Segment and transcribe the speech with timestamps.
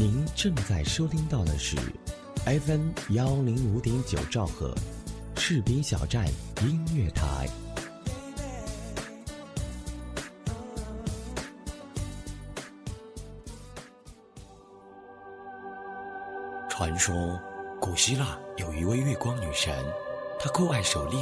[0.00, 1.76] 您正在收听到的是
[2.44, 4.72] FM 幺零五点九兆赫，
[5.34, 6.24] 士兵小站
[6.62, 7.48] 音乐台。
[16.68, 17.36] 传说，
[17.80, 19.74] 古希腊有一位月光女神，
[20.38, 21.18] 她酷爱狩猎，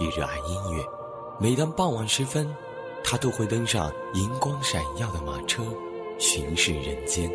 [0.00, 0.84] 也热爱音乐。
[1.38, 2.52] 每当傍晚时分，
[3.04, 5.62] 她都会登上银光闪耀的马车，
[6.18, 7.30] 巡视人间。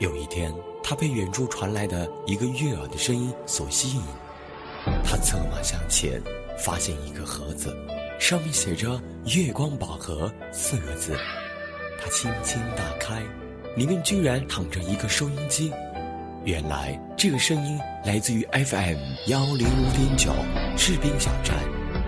[0.00, 4.02] 有一天，他被远处传来的一个悦耳的声音所吸引，
[5.04, 6.22] 他策马向前，
[6.56, 7.76] 发现一个盒子，
[8.20, 9.00] 上面写着
[9.34, 11.16] “月光宝盒”四个字。
[12.00, 13.20] 他轻轻打开，
[13.76, 15.72] 里面居然躺着一个收音机。
[16.44, 20.32] 原来这个声音来自于 FM 幺零五点九
[20.76, 21.56] 士兵小站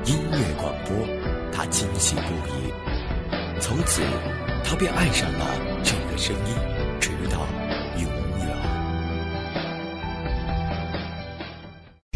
[0.04, 0.94] 音乐广播，
[1.52, 2.72] 他惊喜不已。
[3.60, 4.00] 从此，
[4.64, 5.44] 他便爱上了
[5.82, 6.54] 这个声音，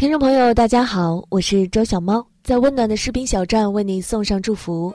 [0.05, 4.93] 听众朋友，大家好，我是周小猫，在温暖的士兵小站为你送上祝福。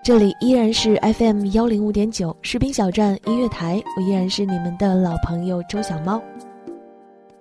[0.00, 6.22] 这里依然是 FM 幺零五点九士兵小站音乐台，我依然是你们的老朋友周小猫。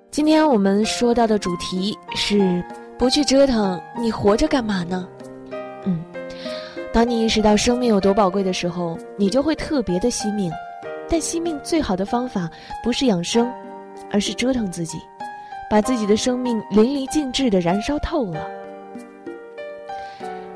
[0.10, 2.66] 今天我们说到的主题是
[2.98, 5.08] 不去折腾，你活着干嘛呢？
[5.86, 6.04] 嗯，
[6.92, 10.52] 当你意识到生命有多宝贵的时候，你就会特别的惜命。
[11.08, 12.50] 但惜命最好的方法
[12.84, 13.48] 不是养生，
[14.10, 14.98] 而是折腾自己，
[15.72, 18.46] 把自己的生命淋漓尽致的燃烧透了。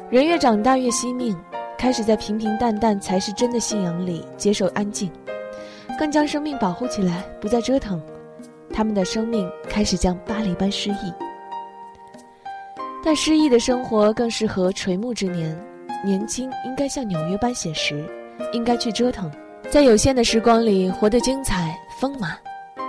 [0.10, 1.34] 人越长大越惜命。
[1.78, 5.12] 开始在平平淡淡才是真的信仰里接受安静，
[6.00, 8.02] 更将生命保护起来，不再折腾。
[8.74, 11.14] 他们的生命开始将巴黎般诗意，
[13.04, 15.56] 但诗意的生活更适合垂暮之年。
[16.04, 18.04] 年轻应该像纽约般写实，
[18.52, 19.30] 应该去折腾，
[19.70, 22.36] 在有限的时光里活得精彩丰满，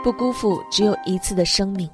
[0.02, 1.90] 不辜负只有一次的生命。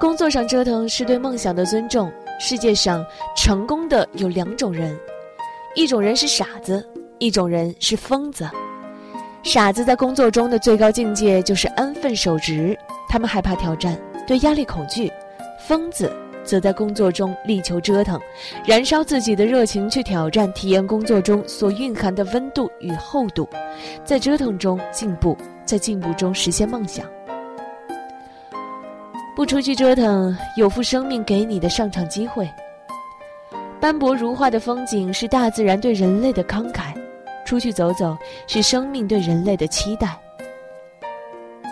[0.00, 2.10] 工作上折腾是对梦想的尊重。
[2.38, 3.04] 世界上
[3.36, 4.98] 成功的有两种人，
[5.74, 6.82] 一种人是傻子，
[7.18, 8.48] 一种人是疯子。
[9.42, 12.74] 傻子在工作中的最高境界就是安分守职，
[13.10, 13.94] 他们害怕挑战，
[14.26, 15.10] 对压力恐惧；
[15.68, 16.10] 疯子
[16.42, 18.18] 则在工作中力求折腾，
[18.64, 23.46] 燃烧自己的热情去挑战，体验工作中所蕴含的温度与厚度，
[24.02, 25.36] 在折腾中进步，
[25.66, 27.04] 在进步中实现梦想。
[29.40, 32.46] 不出去折腾，有负生命给你的上场机会。
[33.80, 36.92] 斑驳如画的风景是大自然对人类的慷慨，
[37.46, 38.14] 出去走走
[38.46, 40.14] 是生命对人类的期待。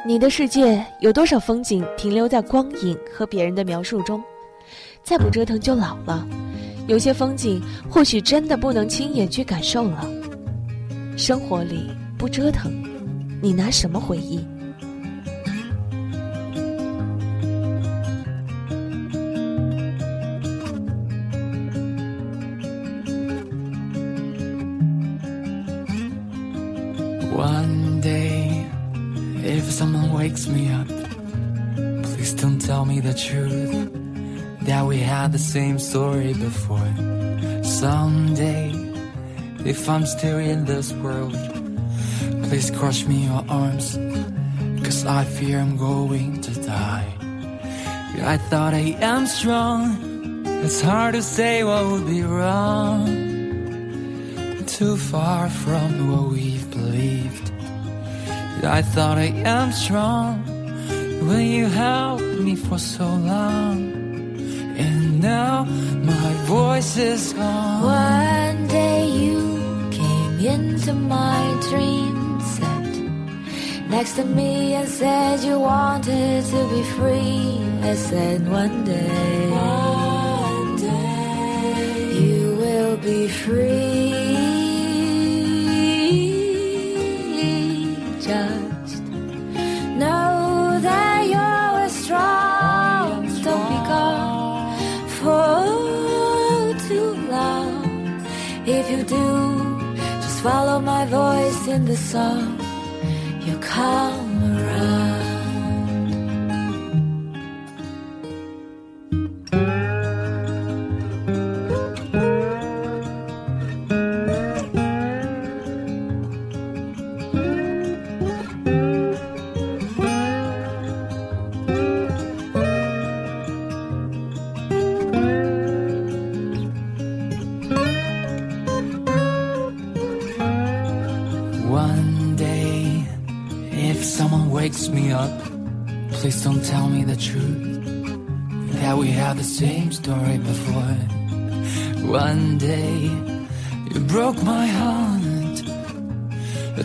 [0.06, 4.24] 你的世界有多少风景停留在光影和别人的描述中？
[5.02, 6.26] 再不折腾就老了。
[6.86, 10.08] 有些风景或许真的不能亲眼去感受了。
[11.18, 12.72] 生活里不折腾，
[13.42, 14.42] 你拿什么回忆
[33.00, 33.90] the truth
[34.62, 36.92] that we had the same story before.
[37.62, 38.72] Someday,
[39.64, 41.36] if I'm still in this world,
[42.44, 43.98] please crush me in your arms,
[44.82, 47.14] cause I fear I'm going to die.
[48.22, 53.28] I thought I am strong, it's hard to say what would be wrong
[54.66, 57.50] too far from what we've believed.
[58.64, 60.47] I thought I am strong
[61.28, 63.76] when you held me for so long,
[64.84, 65.64] and now
[66.12, 67.82] my voice is gone.
[67.84, 69.40] One day you
[69.90, 72.86] came into my dream set
[73.90, 77.60] next to me and said you wanted to be free.
[77.82, 84.27] I said one day, one day you will be free.
[100.48, 102.58] Follow my voice in the song.
[103.46, 104.77] You come around.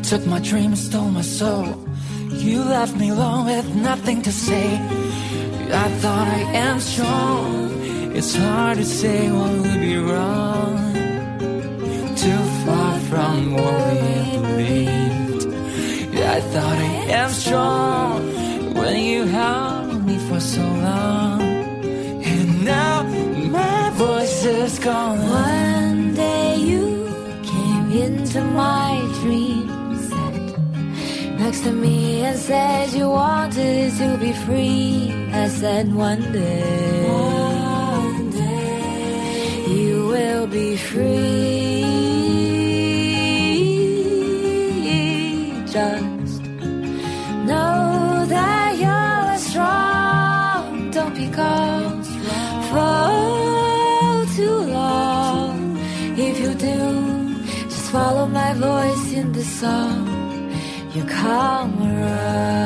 [0.04, 1.66] Took my dream and stole my soul.
[2.30, 4.76] You left me alone with nothing to say.
[5.86, 7.82] I thought I am strong.
[8.18, 10.94] It's hard to say what would be wrong.
[12.24, 15.54] Too far from what we believed.
[16.36, 21.42] I thought I am strong when you held me for so long.
[22.34, 25.20] And now my voice is gone.
[25.20, 26.86] One day you
[27.44, 28.93] came into my
[31.44, 35.12] next to me and said you wanted to be free.
[35.44, 41.84] I said one day, one day you will be free.
[45.76, 46.42] Just
[47.50, 50.92] know that you're strong.
[50.92, 52.04] Don't be gone
[52.70, 53.06] for
[54.38, 55.78] too long.
[56.28, 56.80] If you do,
[57.74, 60.03] just follow my voice in the song.
[60.94, 62.63] You come around.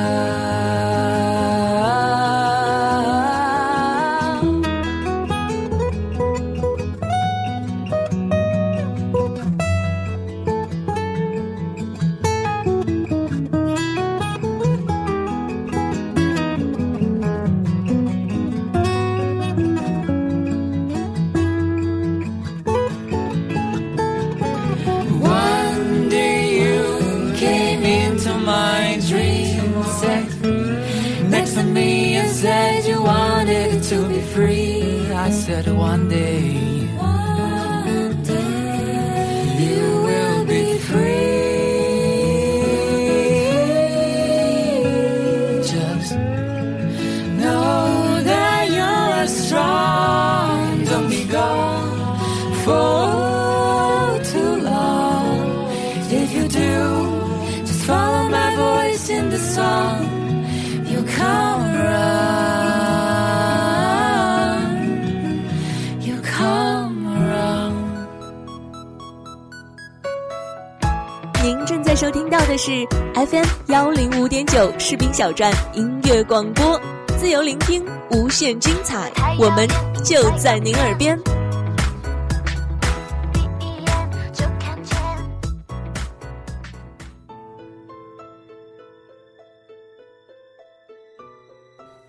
[71.97, 72.85] 收听到的是
[73.15, 76.79] FM 幺零五点九士兵小站音乐广播，
[77.17, 79.67] 自由聆听，无限精彩，我们
[80.05, 81.19] 就在您耳边。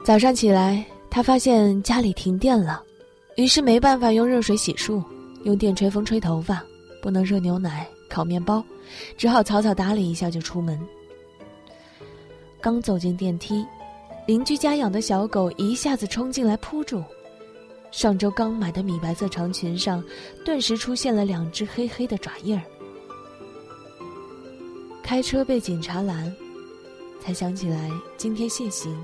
[0.05, 2.82] 早上起来，他发现家里停电了，
[3.37, 5.02] 于是没办法用热水洗漱，
[5.44, 6.62] 用电吹风吹头发，
[7.00, 8.65] 不能热牛奶、烤面包，
[9.17, 10.81] 只好草草打理一下就出门。
[12.61, 13.65] 刚走进电梯，
[14.27, 17.05] 邻居家养的小狗一下子冲进来扑住，
[17.91, 20.03] 上周刚买的米白色长裙上，
[20.45, 22.63] 顿时出现了两只黑黑的爪印儿。
[25.03, 26.35] 开车被警察拦，
[27.21, 28.97] 才想起来今天限行。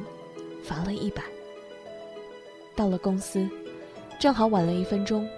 [0.63, 1.23] 罚了一百。
[2.75, 3.47] 到了公司，
[4.19, 5.29] 正好晚了一分钟，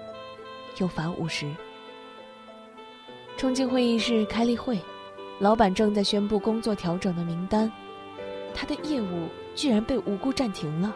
[0.78, 1.52] 又罚五十。
[3.36, 4.78] 冲进会议室开例会，
[5.38, 7.70] 老板正在宣布工作调整的名单，
[8.54, 10.94] 他的业务居然被无故暂停了，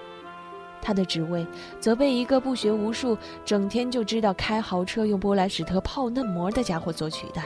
[0.81, 1.47] 他的职位
[1.79, 7.45] 则被一个不学无术、整天就知道开豪车用波莱史特泡嫩膜的家伙所取代。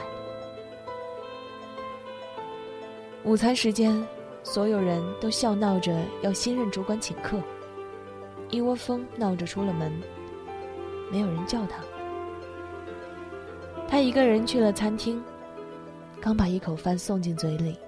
[3.23, 4.05] 午餐时间。
[4.47, 5.91] 所有人都笑闹着
[6.21, 7.41] 要新任主管请客，
[8.51, 9.91] 一窝蜂闹着出了门，
[11.11, 11.77] 没有人叫他。
[13.95, 15.23] 他一个人去了餐厅，
[16.19, 17.79] 刚把一口饭送进嘴里，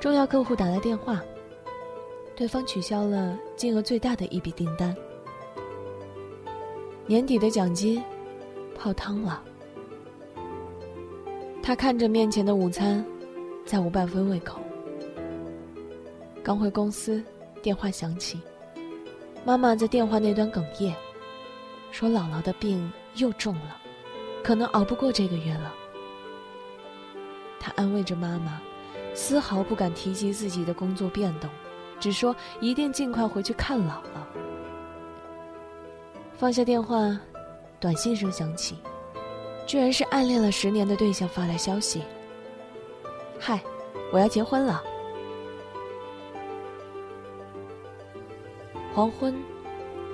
[0.00, 1.22] 重要客户打来电话，
[2.34, 4.92] 对方取消了金额最大的一笔订单，
[7.06, 8.02] 年底的奖金
[8.76, 9.44] 泡汤了。
[11.62, 13.06] 他看着面前的午餐，
[13.64, 14.60] 再无半分胃口。
[16.42, 17.22] 刚回公司，
[17.62, 18.40] 电话响起，
[19.44, 20.92] 妈妈在电话那端哽咽，
[21.92, 23.80] 说姥姥的病又重了，
[24.44, 25.74] 可能熬不过这个月了。
[27.58, 28.60] 他安慰着妈妈，
[29.14, 31.48] 丝毫不敢提及自己的工作变动，
[31.98, 34.20] 只说一定尽快回去看姥姥。
[36.36, 37.18] 放下电话，
[37.80, 38.76] 短信声响起，
[39.66, 42.02] 居然是暗恋了十年的对象发来消息
[43.40, 43.62] ：“嗨，
[44.12, 44.84] 我要结婚了。”
[48.92, 49.34] 黄昏，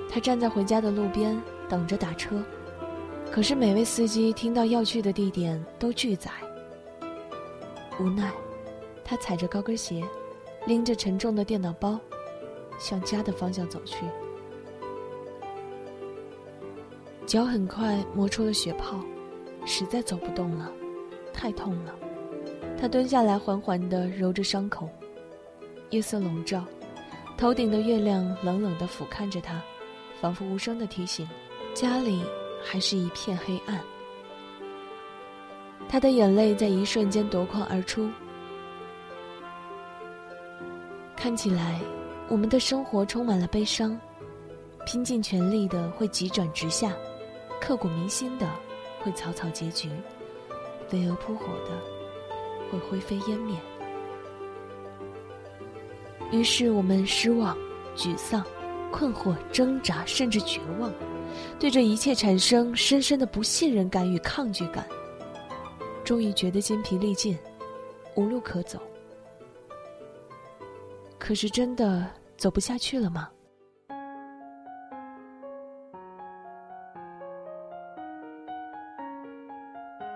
[0.09, 2.41] 他站在回家的路边等着打车，
[3.31, 6.29] 可是每位司机听到要去的地点都拒载。
[7.97, 8.29] 无奈，
[9.05, 10.03] 他踩着高跟鞋，
[10.65, 11.97] 拎着沉重的电脑包，
[12.77, 14.05] 向家的方向走去。
[17.25, 18.99] 脚很快磨出了血泡，
[19.65, 20.69] 实在走不动了，
[21.31, 21.95] 太痛了。
[22.77, 24.89] 他蹲下来，缓缓地揉着伤口。
[25.91, 26.65] 夜色笼罩，
[27.37, 29.61] 头顶的月亮冷冷地俯瞰着他，
[30.19, 31.29] 仿佛无声地提醒：
[31.73, 32.23] 家里
[32.63, 33.79] 还是一片黑暗。
[35.89, 38.09] 他的眼泪在一瞬间夺眶而出。
[41.15, 41.79] 看起来，
[42.29, 43.99] 我们的生活充满了悲伤，
[44.85, 46.93] 拼尽全力的会急转直下，
[47.59, 48.49] 刻骨铭心的
[49.01, 49.89] 会草草结局，
[50.87, 51.71] 飞蛾扑火的
[52.71, 53.55] 会灰飞烟灭。
[56.31, 57.57] 于是我们失望、
[57.95, 58.43] 沮丧、
[58.91, 60.91] 困惑、挣扎，甚至绝望，
[61.59, 64.85] 对这一切产生深深的不信任感与抗拒感。
[66.03, 67.37] 终于觉得筋疲力尽，
[68.15, 68.79] 无路可走。
[71.19, 73.29] 可是真的走不下去了吗？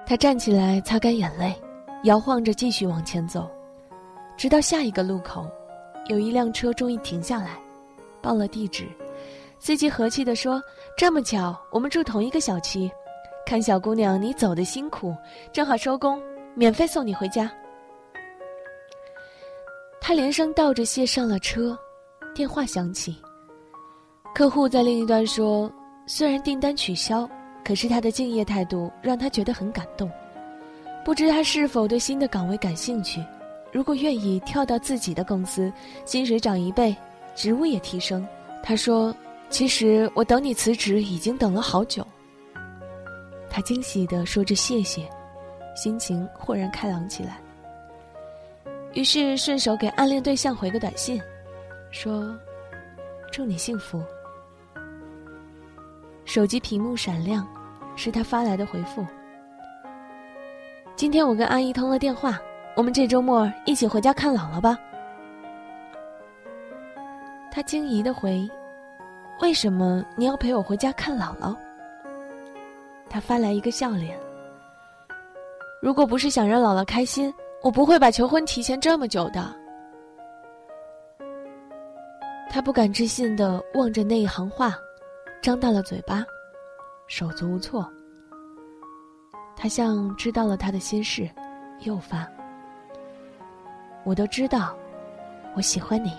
[0.08, 1.56] 他站起来，擦干眼泪，
[2.04, 3.50] 摇晃着继续往前走，
[4.38, 5.48] 直到下一个路口，
[6.08, 7.58] 有一辆车终于停下来，
[8.22, 8.88] 报了地址。
[9.60, 10.62] 司机和气地说
[10.98, 12.90] ：“这么巧，我们住同一个小区，
[13.46, 15.16] 看小姑娘你走的辛苦，
[15.52, 16.22] 正好收工，
[16.54, 17.52] 免费送你回家。”
[20.00, 21.78] 他连声道着谢上了车，
[22.36, 23.16] 电话响起。
[24.36, 25.72] 客户在另一端说
[26.06, 27.28] ：“虽然订单取消，
[27.64, 30.12] 可是他的敬业态度让他觉得很感动。
[31.04, 33.24] 不知他是否对新的岗位感兴趣？
[33.72, 35.72] 如果愿意跳到自己的公司，
[36.06, 36.96] 薪水涨一倍，
[37.34, 38.28] 职务也提升。”
[38.62, 39.16] 他说
[39.56, 42.06] ：“其实我等你辞职已经等了好久。”
[43.50, 45.10] 他惊喜地说着谢谢，
[45.78, 47.40] 心情豁然开朗起来。
[48.92, 51.22] 于是顺手给暗恋对象回个短信，
[51.90, 52.38] 说
[53.32, 54.04] ：“祝你幸福。”
[56.26, 57.48] 手机屏幕闪亮，
[57.96, 59.08] 是他发来的回复。
[60.98, 62.38] 今天我跟阿姨通了电话，
[62.76, 64.78] 我们这周末一起回家看姥姥吧。
[67.50, 68.46] 他惊疑的回
[69.42, 71.56] ：“为什么你要陪我回家看姥姥？”
[73.10, 74.18] 他发来一个笑脸。
[75.82, 77.34] 如果不是想让姥姥开心。
[77.63, 79.51] 我不会把求婚提前这么久的。
[82.48, 84.77] 他不敢置信的望着那一行话，
[85.42, 86.24] 张大了嘴巴，
[87.08, 87.92] 手足无措。
[89.56, 91.27] 他像知道了他的心事，
[91.80, 92.30] 又发
[94.06, 94.77] ：“我都知道，
[95.56, 96.13] 我喜欢你。”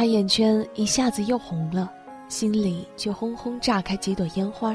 [0.00, 1.92] 他眼圈一下子又红了，
[2.26, 4.74] 心里却轰轰炸开几朵烟花。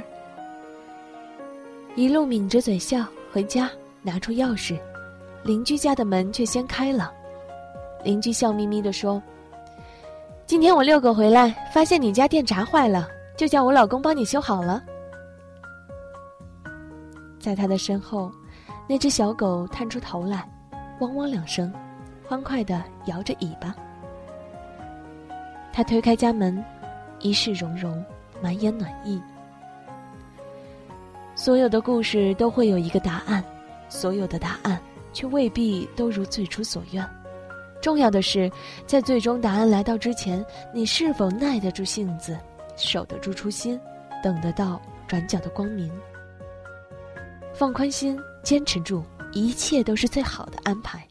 [1.95, 3.03] 一路抿着嘴笑
[3.33, 3.67] 回家。
[4.03, 4.79] 拿出钥匙，
[5.43, 7.11] 邻居家的门却先开了。
[8.03, 9.19] 邻居笑眯眯地说
[10.45, 14.79] ：“今天我遛狗回来，发现你家电闸坏了，就叫我老公帮你修好了。”
[17.41, 18.31] 在他的身后，
[18.87, 20.47] 那只小狗探出头来，
[20.99, 21.73] 汪汪两声，
[22.27, 23.75] 欢快地摇着尾巴。
[25.75, 26.63] 他推开家门，
[27.19, 28.01] 一世融融，
[28.41, 29.21] 满眼暖意。
[31.35, 33.43] 所有的故事都会有一个答案。
[33.89, 34.79] 所有的答案，
[35.11, 37.05] 却未必都如最初所愿。
[37.81, 38.49] 重要的是，
[38.87, 42.39] 在最终答案来到之前，你是否耐得住性子，
[42.77, 43.77] 守得住初心，
[44.23, 45.91] 等得到转角的光明。
[47.53, 49.03] 放宽心，坚持住，
[49.33, 51.05] 一切都是最好的安排。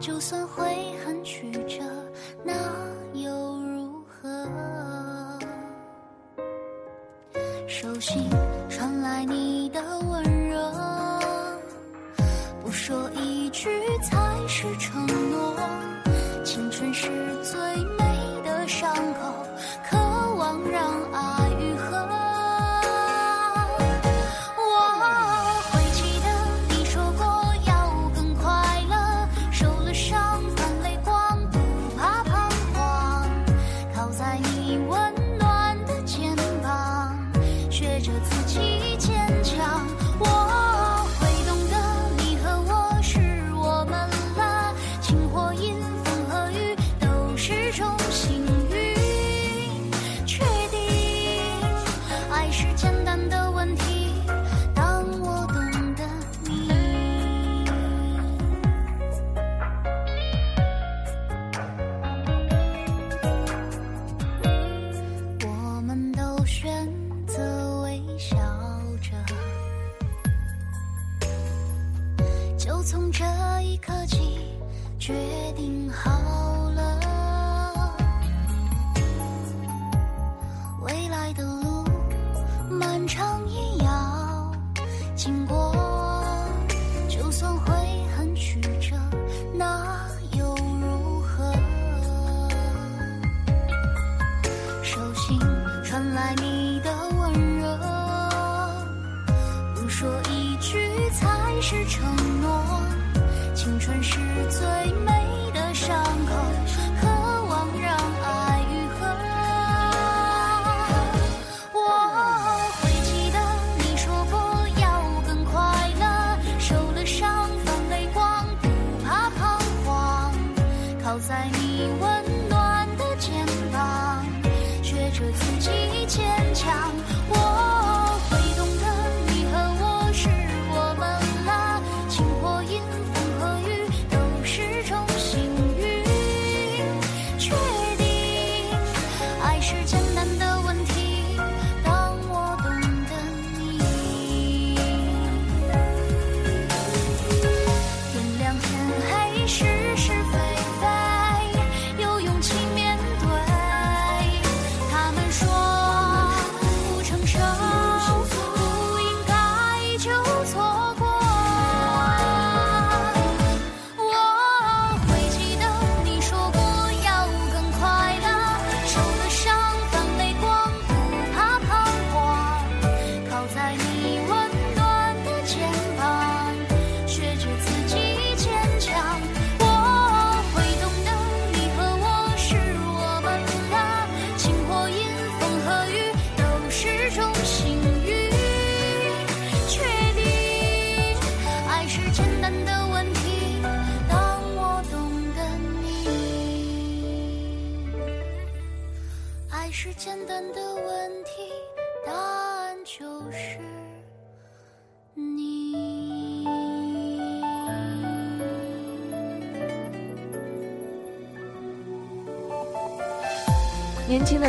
[0.00, 1.84] 就算会很曲折，
[2.42, 2.54] 那
[3.12, 4.48] 又如何？
[7.68, 8.30] 手心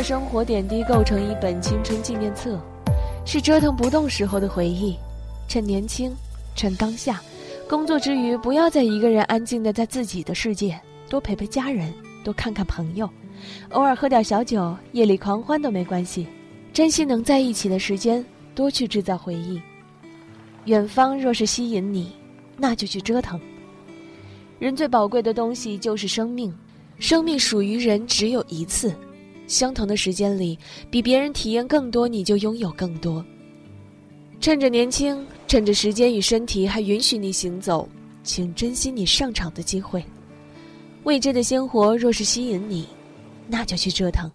[0.02, 2.60] 生活点滴构成一本青春纪念册
[3.24, 4.96] 是折腾不动时候的回忆。
[5.46, 6.12] 趁年轻
[6.56, 7.20] 趁当下
[7.68, 11.92] 工作之余不要再一个人安静的在自己的世界多陪陪家人
[12.24, 13.08] 多看看朋友。
[13.70, 16.26] 偶尔喝点小酒夜里狂欢都没关系
[16.72, 19.60] 珍惜能在一起的时间多去制造回忆。
[20.64, 22.12] 远方若是吸引你
[22.56, 23.40] 那就去折腾。
[24.58, 26.52] 人最宝贵的东西就是生命
[26.98, 28.92] 生命属于人只有一次。
[29.52, 30.58] 相同的时间里，
[30.90, 33.22] 比别人体验更多，你就拥有更多。
[34.40, 37.86] 趁着年轻，趁着时间与身体，还允许你行走，
[38.22, 40.02] 请珍惜你上场的机会。
[41.04, 42.88] 未知的鲜活若是吸引你，
[43.46, 44.32] 那就去折腾。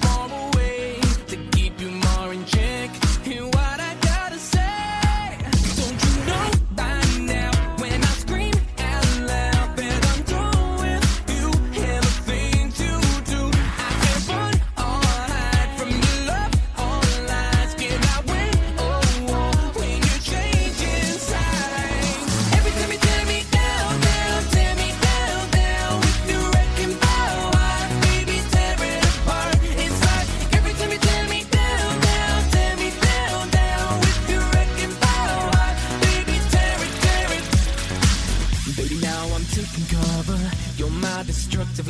[0.00, 3.03] far away to keep you more in check.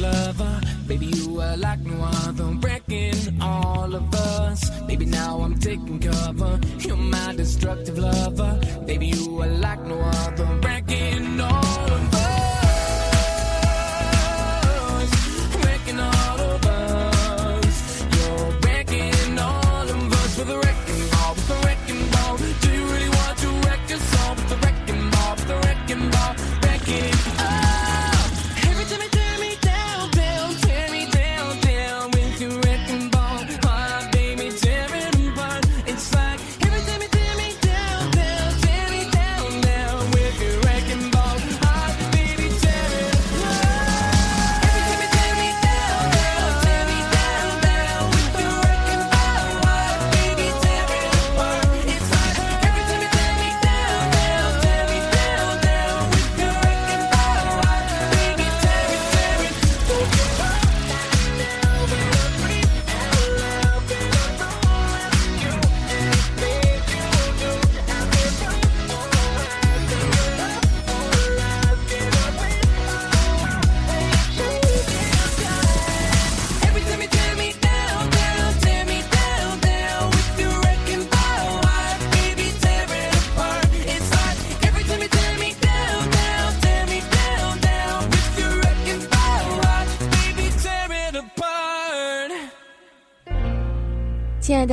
[0.04, 0.60] lover.
[0.86, 4.60] Baby, you are like no other, wrecking all of us.
[4.86, 6.60] Baby, now I'm taking cover.
[6.78, 8.60] You're my destructive lover.
[8.86, 10.63] Baby, you are like no other.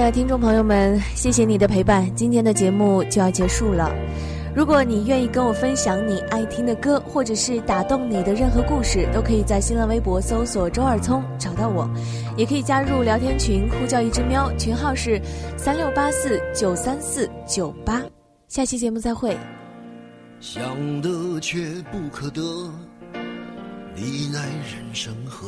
[0.05, 3.93] 的听众朋友们，谢谢你的陪伴，今天的节目就要结束了。
[4.55, 11.89] 如果你愿意跟我分享你爱听的歌，或者是打动你的任何故事，都可以在新浪微博搜索“周二聪”找到我，
[12.35, 15.21] 也可以加入聊天群，呼叫一只喵，群号是
[15.55, 18.01] 三六八四九三四九八。
[18.47, 19.37] 下期节目再会。
[20.39, 21.59] 想得却
[21.91, 22.41] 不可得，
[23.95, 25.47] 你奈人生何？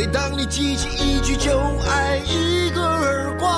[0.00, 1.50] 每当你记起一句就
[1.86, 3.54] 挨一个耳光，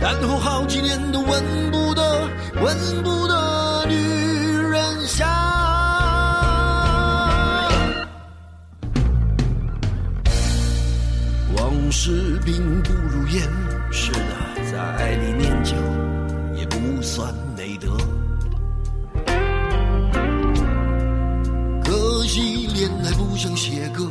[0.00, 2.28] 然后好几年都闻不得、
[2.60, 5.24] 闻不得女人香。
[11.56, 13.48] 往事并不如烟，
[13.92, 15.76] 是的，在爱里念旧
[16.56, 17.96] 也不算美德。
[21.84, 24.10] 可惜恋爱不像写歌。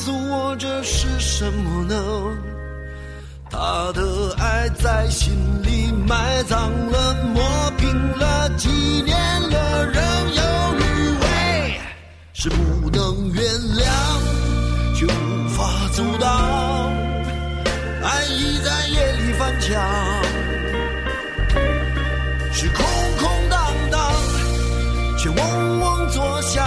[0.00, 1.06] 告诉我这是。
[1.20, 1.94] 什么呢？
[3.50, 7.42] 他的爱在心里埋葬了，磨
[7.76, 8.68] 平了，几
[9.02, 9.14] 年
[9.50, 10.02] 了，仍
[10.34, 10.42] 有
[10.78, 11.80] 余味，
[12.32, 13.44] 是不能原
[13.76, 13.84] 谅，
[14.94, 16.90] 却无法阻挡。
[18.02, 19.70] 爱意在夜里翻墙，
[22.52, 22.86] 是空
[23.18, 24.12] 空荡荡，
[25.18, 26.66] 却嗡嗡作响。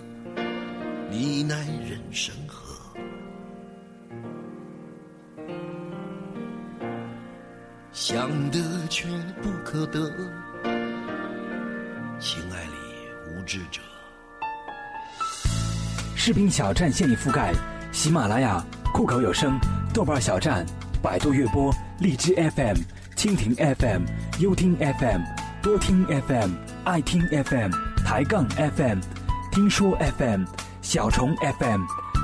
[8.03, 8.59] 想得
[8.89, 9.07] 却
[9.43, 10.11] 不可得，
[12.19, 12.71] 情爱里
[13.29, 13.79] 无知者。
[16.15, 17.53] 视频小站现已覆盖
[17.91, 18.59] 喜马拉雅、
[18.91, 19.55] 酷狗有声、
[19.93, 20.65] 豆瓣小站、
[20.99, 22.75] 百度乐播、荔枝 FM、
[23.15, 24.01] 蜻蜓 FM、
[24.39, 25.21] 优听 FM、
[25.61, 26.49] 多听 FM。
[26.83, 27.69] 爱听 FM、
[28.03, 28.99] 抬杠 FM、
[29.51, 30.43] 听说 FM、
[30.81, 31.81] 小虫 FM、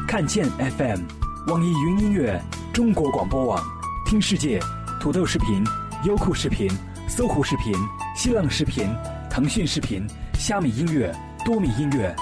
[0.08, 1.02] 看见 FM、
[1.50, 2.42] 网易云音乐、
[2.74, 3.64] 中国广播网、
[4.08, 4.60] 听世界、
[5.08, 5.64] 土豆视频、
[6.04, 6.70] 优酷视频、
[7.08, 7.74] 搜狐视频、
[8.14, 8.94] 新浪视频、
[9.30, 11.16] 腾讯视频、虾米音乐、
[11.46, 12.14] 多米音乐。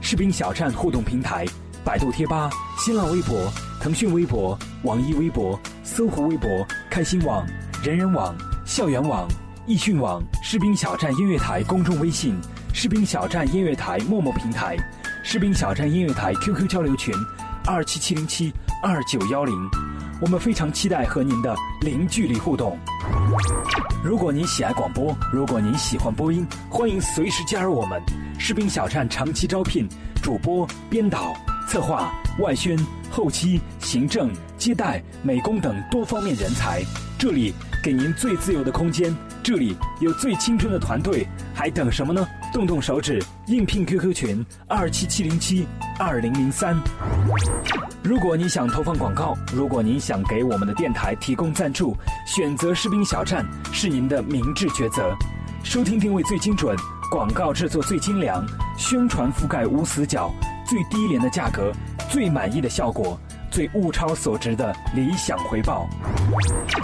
[0.00, 1.44] 士兵小站互动平台：
[1.84, 6.48] 百度贴吧、新浪微博、腾讯微博、网易微博、搜狐微博、
[6.88, 7.44] 开心网、
[7.82, 8.32] 人人网、
[8.64, 9.26] 校园网、
[9.66, 12.40] 易讯网、士兵小站音乐台公众微信、
[12.72, 14.76] 士兵小站音乐台陌陌平台、
[15.24, 17.12] 士兵小站音乐台 QQ 交流群：
[17.66, 18.52] 二七七零七
[18.84, 19.89] 二九幺零。
[20.20, 22.78] 我们非常期待和您的零距离互动。
[24.04, 28.00] 如果您喜爱广播，如果您喜欢播音，欢迎随时加入我们。
[28.38, 29.88] 士兵小站长期招聘
[30.22, 31.34] 主播、编导、
[31.66, 32.78] 策划、外宣、
[33.10, 36.82] 后期、行政、接待、美工等多方面人才。
[37.18, 42.26] 这里给您最自由的空间，这里有最青春的团队，还等什么呢？
[42.52, 45.66] 动动手指，应聘 QQ 群二七七零七
[45.98, 46.76] 二零零三。
[48.02, 51.94] 如果你想投放广告，如果您想给我们的电台提供赞助，
[52.26, 55.14] 选择士兵小站是您的明智抉择。
[55.62, 56.74] 收听定位最精准，
[57.10, 58.42] 广告制作最精良，
[58.78, 60.32] 宣传覆盖无死角，
[60.66, 61.70] 最低廉的价格，
[62.08, 65.86] 最满意的效果，最物超所值的理想回报。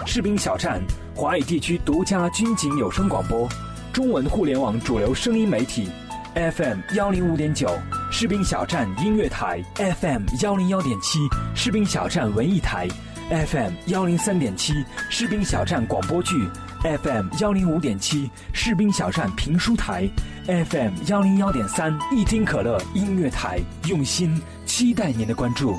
[0.05, 0.83] 士兵小站，
[1.15, 3.49] 华语地区独家军警有声广播，
[3.91, 5.89] 中文互联网主流声音媒体
[6.35, 7.71] ，FM 幺零五点九。
[8.11, 11.19] 士兵小站音乐台 FM 幺零幺点七，
[11.55, 12.89] 士兵小站文艺台
[13.29, 14.73] FM 幺零三点七，
[15.11, 16.49] 士兵小站广播剧
[16.83, 20.09] FM 幺零五点七，士兵小站评书台
[20.47, 25.75] FM 幺零幺点三，一听可乐音乐台，用心期待您的关注。